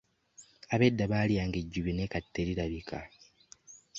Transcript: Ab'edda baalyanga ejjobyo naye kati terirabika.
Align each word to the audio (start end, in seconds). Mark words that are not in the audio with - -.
Ab'edda 0.75 1.05
baalyanga 1.11 1.57
ejjobyo 1.59 1.91
naye 1.93 2.09
kati 2.13 2.29
terirabika. 2.33 2.97